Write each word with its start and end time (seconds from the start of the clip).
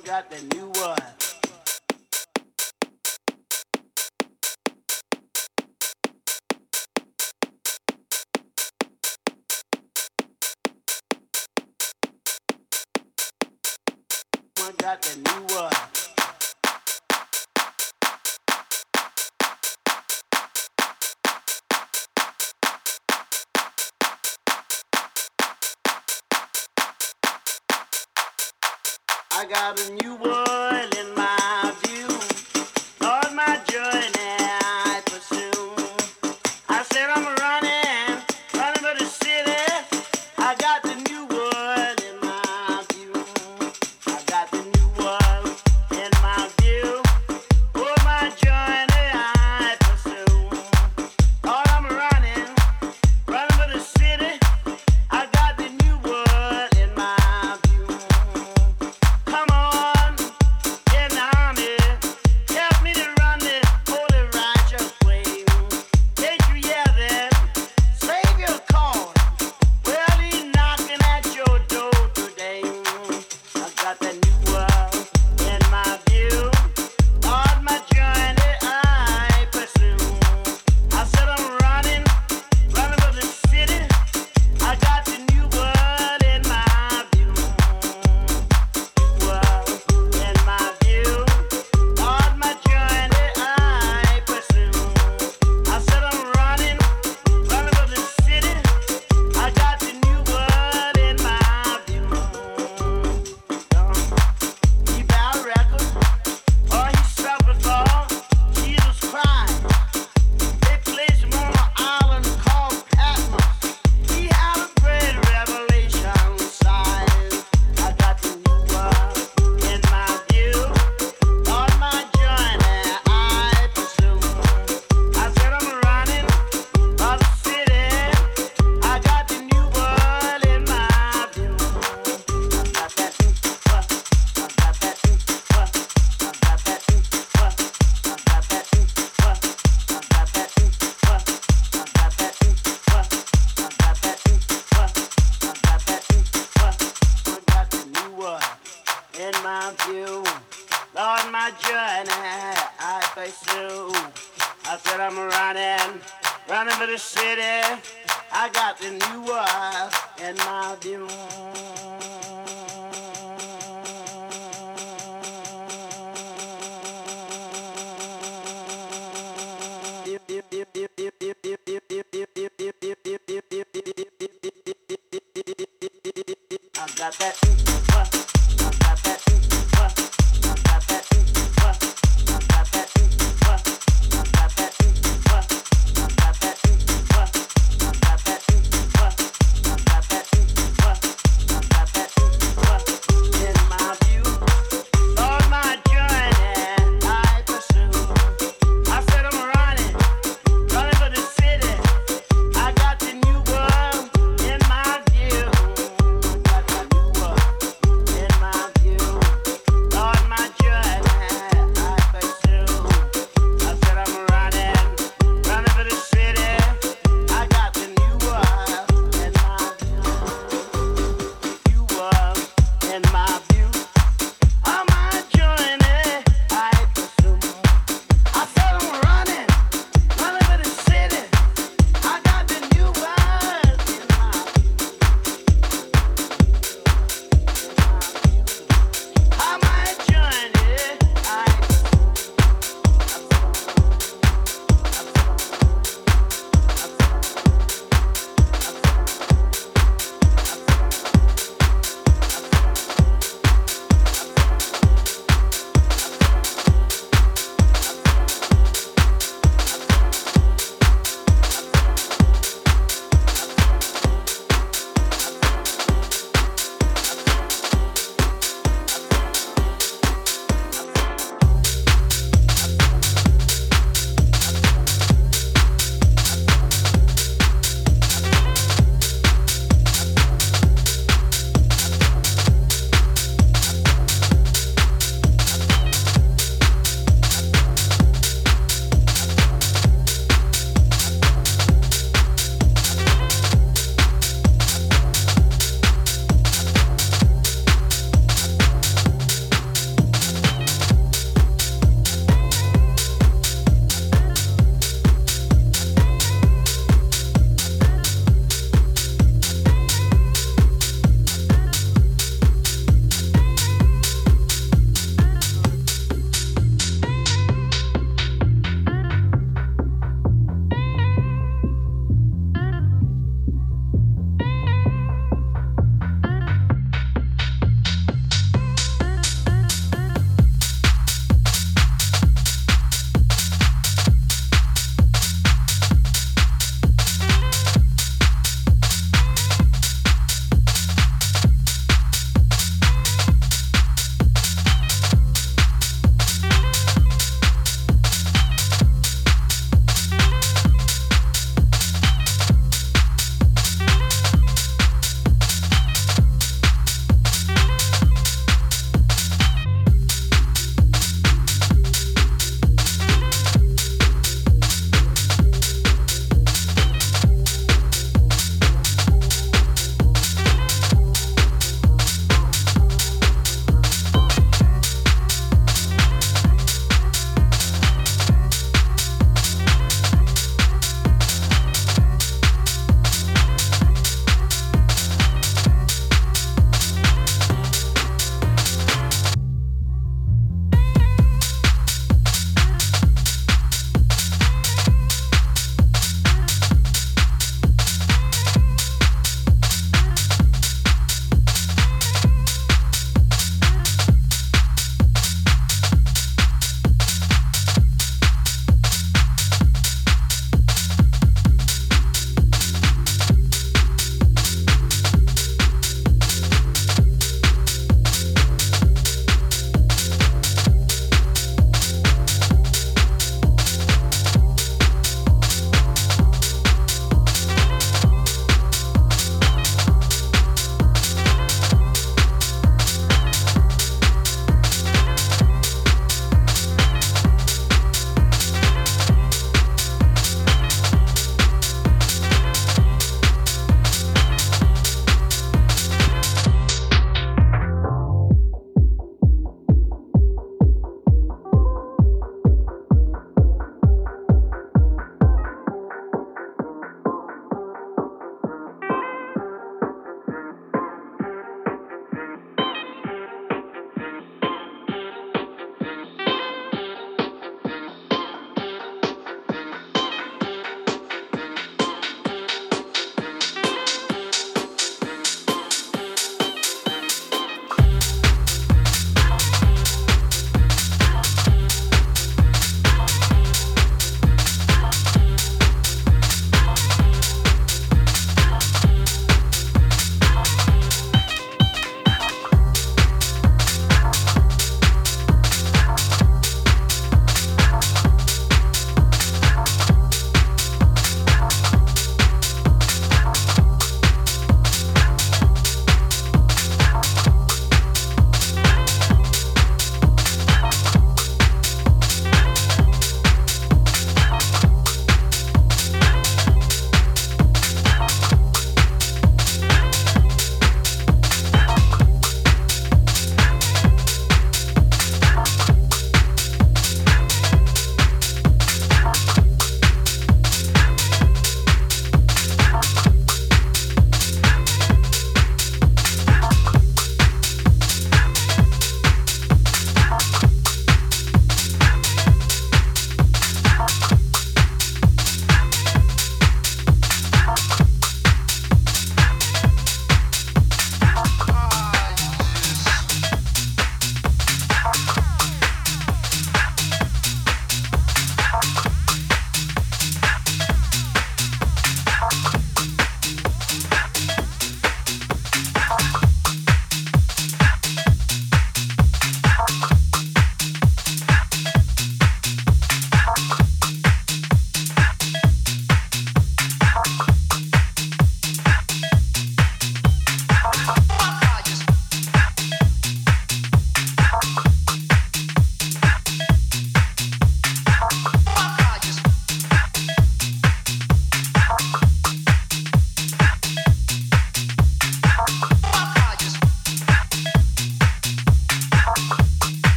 one 0.00 0.06
got 0.06 0.30
the 0.30 0.56
new 0.56 0.66
one. 0.66 0.98
One 14.56 14.74
got 14.78 15.02
the 15.02 15.16
new 15.16 15.54
one. 15.54 15.89
I 29.40 29.46
got 29.46 29.80
a 29.80 29.90
new 30.02 30.16
one. 30.16 30.59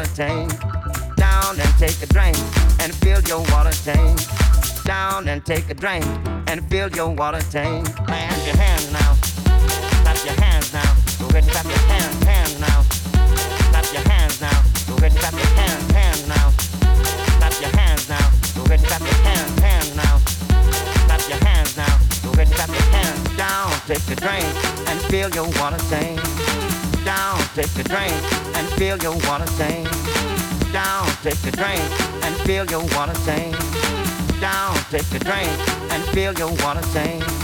water 0.00 0.14
tank. 0.14 0.50
Down 1.16 1.60
and 1.60 1.72
take 1.78 2.00
a 2.02 2.06
drink 2.06 2.36
and 2.80 2.94
fill 3.02 3.20
your 3.22 3.40
water 3.52 3.72
tank. 3.84 4.18
Down 4.84 5.28
and 5.28 5.44
take 5.44 5.68
a 5.68 5.74
drink 5.74 6.04
and 6.46 6.66
fill 6.70 6.88
your 6.90 7.10
water 7.10 7.42
tank. 7.50 7.84
Clap 8.06 8.46
your 8.46 8.56
hands 8.56 8.92
now. 8.92 9.14
Clap 10.02 10.24
your 10.24 10.40
hands 10.40 10.72
now. 10.72 10.90
Go 11.18 11.28
clap 11.28 11.64
your 11.64 11.84
hands, 11.92 12.22
hands 12.24 12.60
now. 12.60 12.82
Clap 13.72 13.92
your 13.92 14.04
hands 14.08 14.40
now. 14.40 14.62
Go 14.88 14.96
ahead, 14.96 15.12
clap 15.16 15.34
your 15.34 15.52
hands, 15.60 15.90
hands 15.92 16.28
now. 16.28 16.50
Clap 17.38 17.60
your 17.60 17.76
hands 17.76 18.08
now. 18.08 18.30
Go 18.56 18.62
ahead, 18.64 18.80
clap 18.80 19.00
your 19.02 19.20
hands, 19.28 19.60
hands 19.60 19.96
now. 19.96 20.18
Clap 21.08 21.28
your 21.28 21.44
hands 21.44 21.76
now. 21.76 21.98
Go 22.24 22.30
ahead, 22.32 22.48
clap 22.56 22.68
your 22.68 22.88
hands 22.96 23.36
down. 23.36 23.70
Take 23.86 24.08
a 24.08 24.16
drink 24.16 24.48
and 24.88 24.98
fill 25.12 25.30
your 25.30 25.48
water 25.60 25.82
tank. 25.90 26.20
Down, 27.04 27.38
take 27.54 27.76
a 27.76 27.84
drink 27.84 28.40
and 28.60 28.68
fill 28.78 28.98
your 28.98 29.16
water 29.26 29.46
tank 29.56 29.79
take 31.22 31.44
a 31.44 31.50
drink 31.50 31.80
and 32.24 32.34
feel 32.46 32.64
you 32.66 32.80
wanna 32.96 33.14
sing. 33.14 33.52
Down, 34.40 34.74
take 34.90 35.10
a 35.12 35.18
drink 35.18 35.48
and 35.92 36.02
feel 36.14 36.32
you 36.32 36.48
wanna 36.64 36.82
sing. 36.84 37.39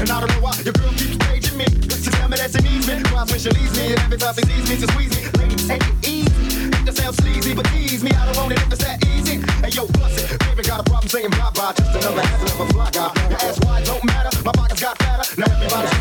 And 0.00 0.10
I 0.10 0.20
don't 0.20 0.30
know 0.30 0.40
why 0.40 0.54
your 0.62 0.72
girl 0.74 0.92
keeps 0.92 1.16
paging 1.26 1.58
me. 1.58 1.66
She 1.88 2.10
tell 2.10 2.28
me 2.28 2.36
that 2.36 2.50
she 2.52 2.60
needs 2.62 2.86
me. 2.86 3.02
Cries 3.08 3.30
when 3.30 3.40
she 3.40 3.50
leaves 3.50 3.74
me. 3.76 3.92
And 3.94 4.00
every 4.00 4.18
time 4.18 4.34
she 4.34 4.42
sees 4.42 4.68
me, 4.68 4.76
she 4.76 4.86
squeeze 4.86 5.12
me. 5.16 5.22
Ladies, 5.40 5.66
take 5.66 5.82
it 5.82 6.08
easy. 6.08 6.70
Make 6.70 6.86
yourself 6.86 7.16
sleazy, 7.16 7.54
but 7.54 7.66
tease 7.72 8.02
me. 8.02 8.10
I 8.12 8.26
don't 8.26 8.36
want 8.36 8.52
it 8.52 8.58
if 8.58 8.72
it's 8.72 8.84
that 8.84 8.98
easy. 9.14 9.40
Hey, 9.62 9.70
yo, 9.70 9.86
bust 9.98 10.18
it. 10.20 10.38
Baby, 10.44 10.62
got 10.62 10.80
a 10.80 10.84
problem 10.84 11.08
saying 11.08 11.30
bye-bye. 11.30 11.72
Just 11.76 11.94
another 11.96 12.22
hassle 12.22 12.62
of 12.62 12.68
a 12.68 12.72
fly 12.72 12.90
guy. 12.90 13.10
Your 13.30 13.40
ass 13.40 13.58
wide 13.64 13.84
don't 13.84 14.04
matter. 14.04 14.30
My 14.44 14.52
pockets 14.52 14.82
got 14.82 14.98
fatter. 14.98 15.26
Now 15.40 15.50
everybody's 15.50 15.93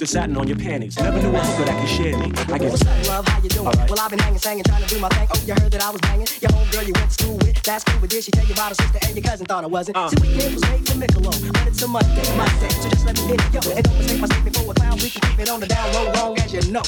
the 0.00 0.06
satin 0.06 0.36
on 0.38 0.48
your 0.48 0.56
panties. 0.56 0.98
Never 0.98 1.20
knew 1.20 1.28
a 1.28 1.38
hooker 1.38 1.64
that 1.64 1.78
could 1.78 1.88
share 1.88 2.16
me. 2.16 2.32
I 2.48 2.58
get 2.58 2.70
What's 2.72 2.82
up, 2.82 3.06
love? 3.06 3.28
How 3.28 3.42
you 3.42 3.50
doing? 3.50 3.66
Right. 3.66 3.90
Well, 3.90 4.00
I've 4.00 4.10
been 4.10 4.18
hanging, 4.18 4.38
singing, 4.38 4.64
trying 4.64 4.82
to 4.82 4.88
do 4.88 4.98
my 4.98 5.10
thing. 5.10 5.28
Oh, 5.30 5.42
you 5.44 5.52
heard 5.52 5.70
that 5.70 5.82
I 5.84 5.90
was 5.90 6.00
banging? 6.00 6.26
Your 6.40 6.52
home 6.52 6.68
girl 6.72 6.82
you 6.82 6.94
went 6.96 7.10
to 7.12 7.22
school 7.22 7.36
with. 7.36 7.62
That's 7.62 7.84
cool, 7.84 8.00
but 8.00 8.08
did 8.08 8.24
she 8.24 8.30
tell 8.30 8.46
you 8.46 8.54
about 8.54 8.70
her 8.70 8.74
sister 8.80 8.98
and 9.04 9.14
your 9.14 9.22
cousin 9.22 9.44
thought 9.44 9.62
I 9.62 9.66
wasn't? 9.66 9.98
Uh. 9.98 10.08
See, 10.08 10.16
weekend 10.24 10.54
was 10.54 10.64
made 10.72 10.88
for 10.88 10.96
Michelob, 10.96 11.52
but 11.52 11.66
it's 11.68 11.82
a 11.82 11.88
Monday, 11.88 12.36
my 12.36 12.48
day. 12.64 12.72
So 12.80 12.88
just 12.88 13.04
let 13.04 13.14
me 13.20 13.24
hit 13.28 13.40
it, 13.44 13.52
yo. 13.52 13.60
And 13.76 13.84
don't 13.84 13.98
mistake 13.98 14.20
my 14.20 14.28
statement 14.32 14.56
for 14.56 14.70
a 14.70 14.74
clown. 14.74 14.96
We 14.96 15.10
can 15.10 15.20
keep 15.20 15.38
it 15.38 15.48
on 15.50 15.60
the 15.60 15.66
down 15.66 15.92
low, 15.92 16.12
long 16.16 16.38
as 16.40 16.52
you 16.52 16.72
know 16.72 16.82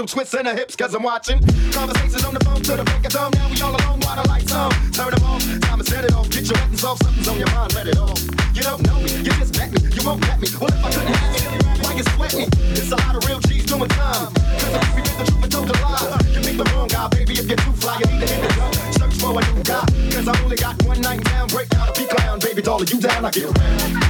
little 0.00 0.16
twist 0.16 0.32
in 0.32 0.46
her 0.46 0.54
hips, 0.54 0.76
cause 0.76 0.94
I'm 0.94 1.02
watching. 1.02 1.38
Conversations 1.72 2.24
on 2.24 2.32
the 2.32 2.40
phone 2.40 2.62
to 2.62 2.76
the 2.76 2.84
break 2.84 3.04
of 3.04 3.12
dawn. 3.12 3.30
Now 3.34 3.50
we 3.50 3.60
all 3.60 3.76
alone 3.76 4.00
while 4.00 4.16
the 4.16 4.26
lights 4.28 4.52
on. 4.52 4.70
Turn 4.96 5.10
them 5.12 5.24
off, 5.24 5.44
time 5.60 5.78
to 5.78 5.84
set 5.84 6.04
it 6.04 6.14
off. 6.14 6.30
Get 6.30 6.48
your 6.48 6.56
buttons 6.56 6.84
off, 6.84 6.98
something's 7.02 7.28
on 7.28 7.38
your 7.38 7.50
mind, 7.52 7.74
let 7.74 7.86
it 7.86 7.98
off. 7.98 8.16
You 8.54 8.62
don't 8.62 8.80
know 8.86 8.96
me, 9.00 9.12
you 9.20 9.32
just 9.36 9.58
met 9.58 9.72
me, 9.72 9.80
you 9.92 10.00
won't 10.06 10.22
let 10.22 10.40
me. 10.40 10.48
What 10.56 10.72
if 10.72 10.84
I 10.84 10.88
couldn't 10.88 11.12
have 11.12 11.52
you? 11.52 11.84
Why 11.84 11.92
you 11.92 12.04
sweat 12.16 12.32
me? 12.32 12.46
It's 12.72 12.92
a 12.92 12.96
lot 12.96 13.14
of 13.14 13.20
real 13.28 13.40
G's 13.40 13.66
doing 13.66 13.90
time. 13.92 14.32
Cause 14.32 14.72
if 14.72 14.94
did 14.96 15.04
the 15.04 15.24
truth 15.28 15.42
and 15.44 15.52
told 15.52 15.68
a 15.68 15.76
lie, 15.84 16.18
you 16.32 16.40
make 16.40 16.56
the 16.56 16.64
wrong 16.72 16.88
guy, 16.88 17.08
baby. 17.12 17.34
If 17.36 17.44
you're 17.44 17.60
too 17.60 17.72
fly, 17.76 18.00
you 18.00 18.06
need 18.08 18.24
to 18.24 18.32
hit 18.32 18.40
the 18.40 18.50
go. 18.56 18.66
Search 18.96 19.14
for 19.20 19.36
a 19.36 19.42
new 19.52 19.62
guy. 19.68 19.84
Cause 20.16 20.28
I 20.28 20.34
only 20.40 20.56
got 20.56 20.80
one 20.88 21.00
night 21.02 21.18
in 21.18 21.24
town. 21.24 21.48
Break 21.48 21.68
out 21.76 21.92
a 21.92 22.00
beat 22.00 22.08
clown, 22.08 22.38
baby. 22.40 22.62
Of 22.64 22.88
you 22.88 23.00
down, 23.00 23.24
I 23.24 23.30
get 23.30 23.44
around. 23.44 24.09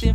We 0.00 0.10